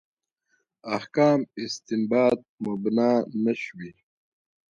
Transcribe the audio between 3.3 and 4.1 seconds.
نه شوي.